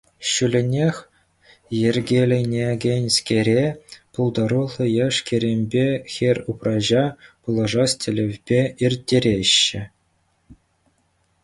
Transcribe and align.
Ҫулленех 0.27 0.97
йӗркеленекенскере 1.79 3.53
пултаруллӑ 4.17 4.85
яш-кӗрӗмпе 5.05 5.85
хӗр-упраҫа 6.15 7.05
пулӑшас 7.41 7.91
тӗллевпе 8.03 8.61
ирттереҫҫӗ. 8.87 9.83